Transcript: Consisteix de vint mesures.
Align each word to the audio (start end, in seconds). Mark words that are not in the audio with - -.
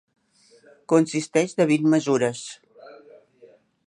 Consisteix 0.93 1.53
de 1.59 1.67
vint 1.73 1.85
mesures. 1.95 2.43